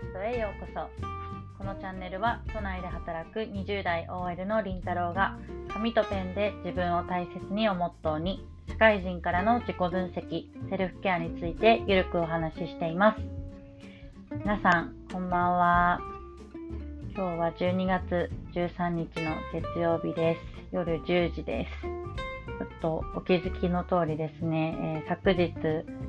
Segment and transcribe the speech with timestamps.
[0.00, 0.88] ストへようこそ。
[1.58, 5.38] このチャンネルは都内で働く20代 OL のりんたろうが
[5.68, 13.20] 紙とペンで自分を大切にをモットーに社会人からの自己分析セルフケアについてゆるくお話ししています。
[14.32, 16.00] 皆さんこんばんは。
[17.14, 20.40] 今日は12月13日の月曜日です。
[20.72, 21.82] 夜10時です。
[21.82, 25.52] ちょっとお気づきの通りですね、えー、昨日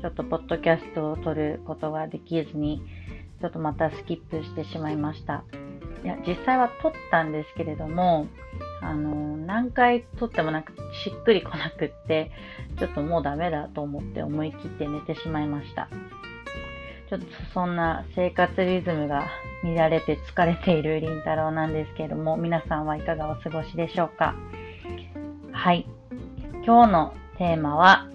[0.00, 2.82] ちょっとポッドキャストを撮ることができずに
[3.40, 5.44] ちょっとまたスキップしてしまいました。
[6.04, 8.26] いや、実際は撮ったんですけれども、
[8.80, 10.72] あの、何回撮ってもなく、
[11.04, 12.30] しっくりこなくって、
[12.78, 15.88] ちょっともうダメだと思って思い切って寝てしまいました。
[17.08, 19.28] ちょっとそんな生活リズムが
[19.62, 24.34] 乱れて疲れているりんたろうなんですけれども、皆さんはいかがお過ごしでしょうか？
[25.52, 25.86] はい。
[26.64, 28.08] 今日のテーマは、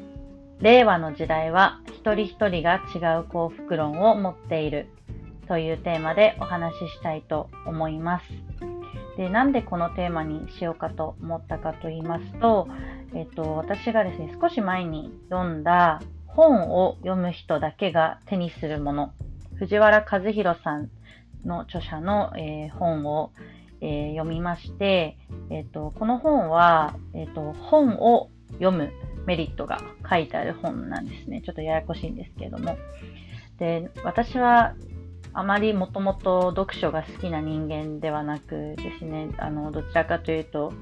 [0.60, 4.90] 令和の時代は一人一人が違う幸福論を持っている
[5.48, 8.26] というテーマでお話ししたいと思います。
[9.18, 12.68] で、なんでこのテーマにしようかと思ったかと言いますと、
[13.14, 19.14] えっと、私がですね、少し前に読んだ本を読む人だけが手にするもの、
[19.56, 20.90] 藤原和弘さん
[21.46, 23.32] の著者の、えー、本を、
[23.82, 25.18] えー、読みまして、
[25.50, 28.92] えっと、この本は、えっと、本を読む
[29.26, 31.42] メリットが書いてある本なんですね。
[31.46, 32.78] ちょっとややこしいんですけれども。
[33.60, 34.74] で、私は
[35.34, 40.74] あまりもともと読書が好きな人間ではなくですね、あの、どちらかというと、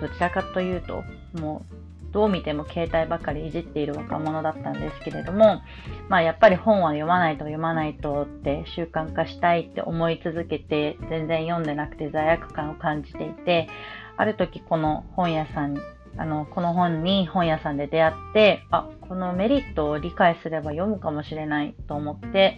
[0.00, 1.02] どちらかというと、
[1.40, 1.74] もう、
[2.12, 5.62] どう見ても携帯ばかりいじっている若者だったんですけれども、
[6.08, 13.68] まあやっぱり本は読まないと読まないとって習慣化したいって思い続けて、全然読んでなくて罪悪感を感じていて、
[14.16, 15.76] ある時この本屋さん
[16.16, 22.56] あの、この本に本屋さんで出会って、あ、このメリットを理解すれば読むかもしれないと思って、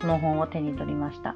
[0.00, 1.34] この本を手に取りました。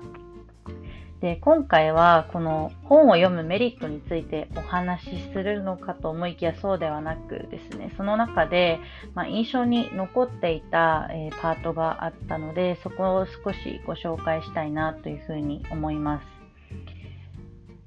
[1.21, 8.79] で、今回はこの本を読むメリットについてお話しするのかと思いきやそうではなくですね、その中で、
[9.15, 16.39] まあ、印象に残っていた、えー、パートがあったので、そこを少しご紹介したいなというふうに思います。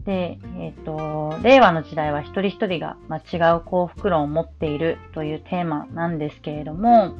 [0.03, 7.13] で、えっ、ー、と、令和の時代は一人一人が、ま、違う幸福論を持っているというテーマなんですけれども、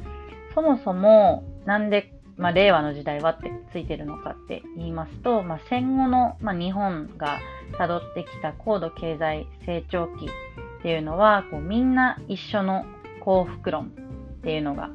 [0.54, 7.38] そもそもなんでまあ、令和の時代はってついてるのかって言いますと、まあ、戦後の、まあ、日本が
[7.78, 12.84] 辿ってきた高度経済成長期っていうのはこうみんな一緒の
[13.20, 14.90] 幸福論っていうのが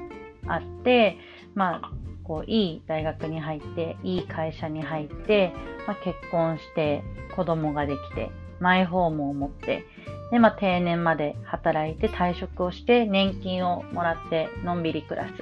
[0.47, 1.17] あって、
[1.55, 1.91] まあ、
[2.23, 5.53] こういい大学に入っていい会社に入って、
[5.87, 7.03] まあ、結婚して
[7.35, 9.85] 子供ができてマイホームを持って
[10.31, 15.33] で、まあ、定年まで働いて退職をして年金をもらってのんびり暮らす。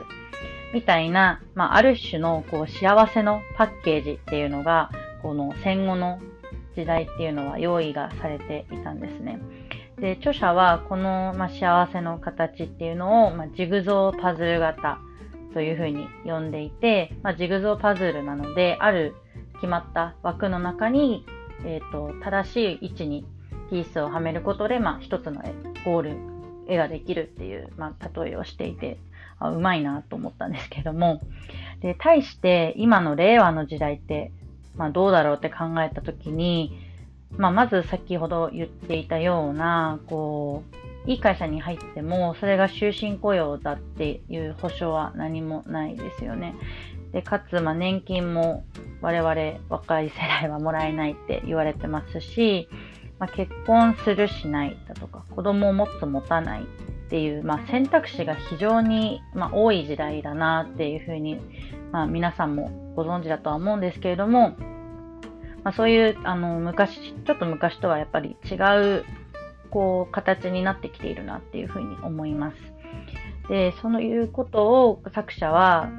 [0.76, 4.92] みたいな、まあ、ある種のこう幸せのパッケージっていうのが、
[5.22, 6.20] この戦後の
[6.76, 9.40] 時代っていうのは用意がされていたんですね。
[9.98, 15.00] で、著者はこの、まあ、幸せの形っていうのを、まあ、ジグゾーパズル型
[15.54, 19.16] というふうに呼んでいて、まあ、ジグゾーパズルなので、ある
[19.54, 21.26] 決まった枠の中に、
[21.64, 23.26] えーと、正しい位置に
[23.70, 25.42] ピースをはめることで、まあ、一つの
[25.86, 26.18] ゴール、
[26.68, 29.00] 絵ができるっていう、まあ、例えをしていて、
[29.40, 31.22] あうまいなと思ったんですけども、
[31.82, 34.32] で、対して今の令和の時代って、
[34.76, 36.78] まあどうだろうって考えたときに、
[37.38, 40.64] まあまず先ほど言っていたような、こ
[41.06, 46.56] う、いい会社に入っても、それが終身雇用だっていう保証は何もないですよね。
[47.12, 48.64] で、かつ、まあ年金も
[49.02, 49.36] 我々
[49.70, 52.68] 若い世代はもらえないって言われてますし、
[53.20, 56.66] まあ、結婚するしないだとか、子供を持つ持たない
[57.06, 61.40] っていう、まあ、選択肢が非常に、まあ、多い時代だなっていうふうに、
[61.92, 64.56] まあ、皆さんもご存知だとは思うんですけれども、
[65.64, 68.56] まあ、そういうあの昔ちょっと昔とはやっぱり違
[69.00, 69.06] う
[69.70, 72.58] こう形になってきているなっていうふうに思います。
[73.50, 75.90] でそういうことを作者は、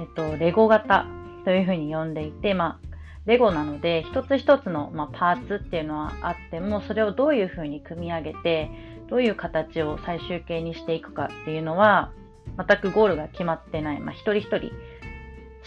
[0.00, 1.06] えっ、とレゴ型
[1.44, 2.94] というふうに呼んでいて、まあ、
[3.26, 8.70] レゴなので一つ一つの、まあ、パーツっていうのはあってもそれをどういうふうに組み上げて
[9.08, 12.12] どういう形を最終形にしていくかっていうのは、
[12.56, 14.00] 全くゴールが決まってない。
[14.00, 14.72] まあ、一人一人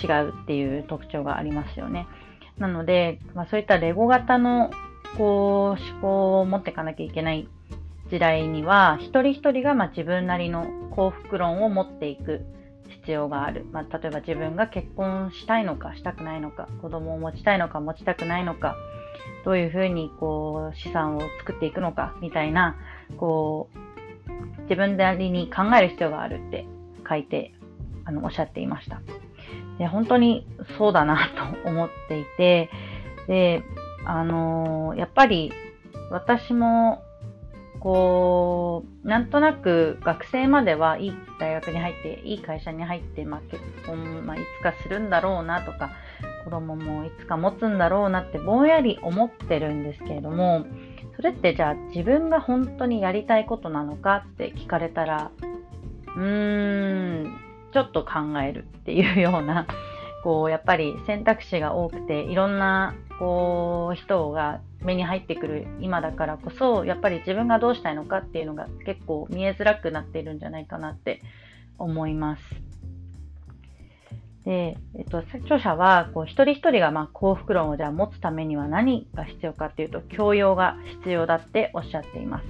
[0.02, 2.08] 違うっていう特徴がありますよね。
[2.58, 4.72] なので、まあ、そういったレゴ型の
[5.18, 7.48] こう思考を持っていかなきゃいけない
[8.10, 12.46] 時代には、一人一人がまあ自分なりの幸福論を持っていく
[12.90, 13.66] 必要がある。
[13.72, 18.76] まあ、例えば自分が結婚したいのか、したくないのか、子供を持ちたいのか、持ちたくないのか、
[19.46, 22.76] どういうふうにこう資産を作っていくのか、みたいな、
[23.18, 26.66] こう、自分なりに考える必要があるって
[27.08, 27.54] 書いて、
[28.06, 29.02] あの、おっしゃっていました。
[29.78, 31.30] で本当にそうだな
[31.64, 32.70] と思っていて、
[33.28, 33.64] で、
[34.06, 35.52] あのー、やっぱり
[36.10, 37.04] 私も
[37.80, 45.92] こう、なんとなく学生まではいい大学に入って、いい会社に入って、まあ、結婚、まあ、いつかするんだろうなとか、
[46.44, 50.66] 子供もいつか持つんだろうなってぼんやり思ってるんですけれども、
[51.18, 55.32] それってじゃあ自分が本当にやりたいことなのかって聞かれたら、
[56.16, 57.38] うーん、
[57.74, 59.66] ちょっと考えるっていうような、
[60.24, 71.22] こう、やっぱり選択肢が多くて、いろんな、こう、人が目に入ってくる今だからこそ、やっぱり自分がどうしたいのかっていうのが結構見えづらくなっているんじゃないかなって
[71.80, 72.67] 思います。
[74.48, 82.46] で、えっと、著者は、こう、一人一人が、まあ、幸福論をじゃあ持つためには何が必要かっていうと、教養が必要だっておっしゃっています。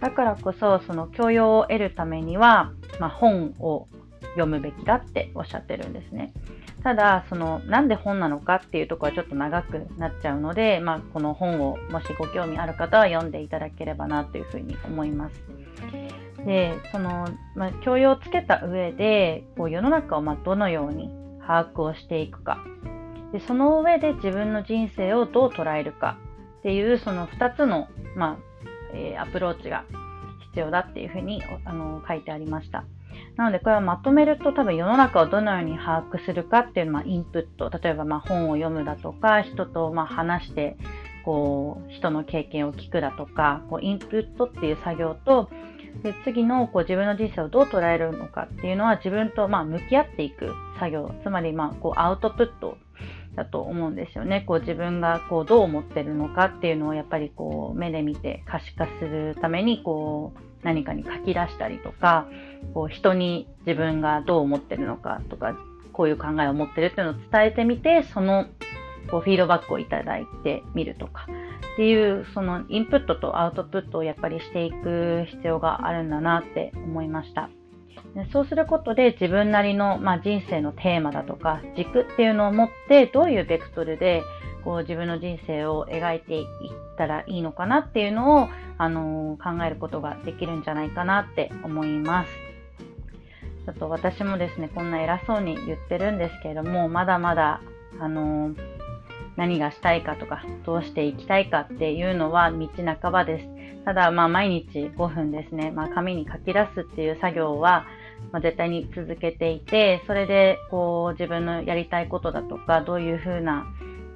[0.00, 3.88] だからこそ、その教養を得るためには、まあ、本を
[4.34, 6.32] 読むべきだっておっしゃってるんですね。
[6.84, 15.42] ただ、その、なんで本なのかっていうところはちょっと長くなっちゃうので、まあ、この本をもしご興味ある方は読んでいただければなというふうに思います。
[16.46, 22.58] で、その、まあ、教養をつけた上で、こう世の中をまどのように把握をしていくか。
[23.32, 26.18] で、その上で自分の人生をどう捉えるか
[26.60, 28.38] っていう、その2つの、まあ、
[28.94, 29.84] えー、アプローチが
[30.52, 32.84] 必要だっていうふうにあの書いてありました。
[33.36, 37.70] なのでこれはまとめると多分世の中をどのように把握するかっていうのはインプット。
[37.70, 40.76] 例えばま本を読むだとか、人とま話して、
[41.24, 45.48] こう、人の経験を聞くだとか、こうインプットっていう作業と、
[46.02, 51.14] で次のこう自分の人生をどう捉えるのかっていうのは自分とま向き合っていく作業。
[51.22, 52.76] つまりまこうアウトプット
[53.36, 54.42] だと思うんですよね。
[54.46, 62.26] こう自分がこうどう思ってるのかっていうのをやっぱりこう目で見て可視化するためにこう何かに書き出したりとか、
[62.74, 65.56] こう人に自分がどう思ってるのかとか、
[65.92, 68.46] こういう考えを持ってるっていうのを伝えてみて、その
[69.10, 71.26] こうフィードバックをいただいてみるとか
[71.74, 77.48] っていう、そのインプットとアウトプットをやっぱりしていく必要があるんだなって思いました。
[78.14, 84.22] でそうすることで自分なりの、まあ、人生のテーマだとか軸っていうのを持ってどういうベクトルで
[84.64, 86.46] こう自分の人生を描いていっ
[86.96, 88.48] たらいいのかなっていうのを、
[88.78, 92.30] あのー、考えることができるんじゃないかなって思います。
[93.64, 97.60] ちょっと私もですね、こんな偉そうに言ってるんですけれども、まだまだ、
[98.00, 98.56] あのー、
[99.36, 102.68] 何がしたいかとか、どうしていきたいかっていうのは道
[103.00, 103.84] 半ばです。
[103.84, 107.86] ただ、まあ、毎日5分ですね、まあ、紙に書き出すっていう作業は、
[108.30, 113.66] まあ、絶対に続けていて、それで、こう、自分のやりたいことだとか、どういうふうな、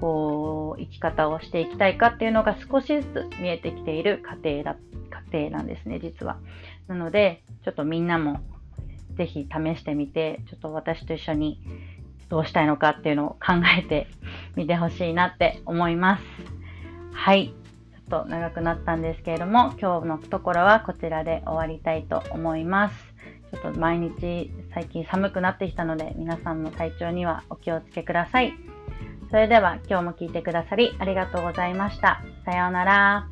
[0.01, 4.77] こう、生き方をしていきたいかっていうのが少しずつ見えてきている過程だ、
[5.11, 6.39] 過程なんですね、実は。
[6.87, 8.41] なので、ちょっとみんなも
[9.17, 11.61] ぜひ試してみて、ちょっと私と一緒に
[12.29, 14.09] どうしたいのかっていうのを考えて
[14.57, 16.23] みてほしいなって思います。
[17.13, 17.49] はい。
[18.09, 23.15] ちょっと長くなったんですけれども、今日のところはこちらで終わりたいと思います。
[23.53, 28.55] ちょっと毎日最近寒くなってきたので、皆さんの体調にはお気をつけください。
[29.31, 32.23] それでは今日も聞いてくださりありがとうございました。
[32.45, 33.29] さようなら。